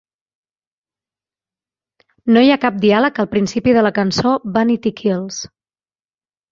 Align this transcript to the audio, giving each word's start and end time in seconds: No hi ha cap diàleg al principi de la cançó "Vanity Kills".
No 2.35 2.43
hi 2.47 2.51
ha 2.55 2.59
cap 2.65 2.81
diàleg 2.87 3.23
al 3.25 3.31
principi 3.37 3.79
de 3.79 3.87
la 3.89 3.95
cançó 4.01 4.35
"Vanity 4.59 4.99
Kills". 5.03 5.41